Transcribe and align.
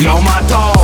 You're 0.00 0.22
my 0.22 0.42
dog. 0.48 0.79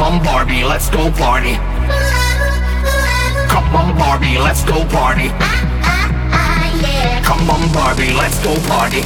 Come 0.00 0.14
on, 0.14 0.24
Barbie, 0.24 0.64
let's 0.64 0.88
go 0.88 1.10
party. 1.10 1.56
Come 3.52 3.76
on, 3.76 3.98
Barbie, 3.98 4.38
let's 4.38 4.64
go 4.64 4.82
party. 4.86 5.28
Ah, 5.28 5.60
ah, 5.84 6.08
ah, 6.32 7.20
Come 7.22 7.50
on, 7.50 7.70
Barbie, 7.70 8.14
let's 8.14 8.42
go 8.42 8.56
party. 8.66 9.02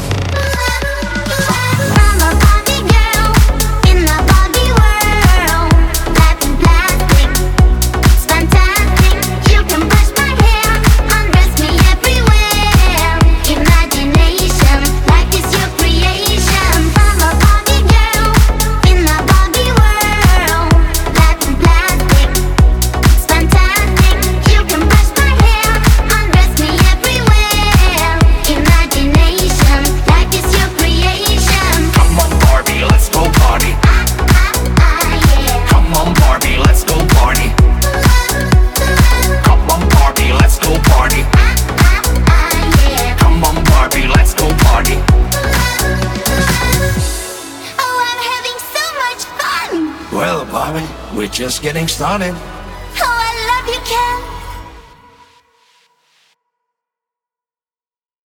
Bobby, 50.65 50.89
we're 51.15 51.29
just 51.29 51.61
getting 51.61 51.87
started. 51.87 52.33
Oh, 52.33 53.05
I 53.05 53.31
love 53.51 53.69
you, 53.69 53.81
Ken. 53.85 54.44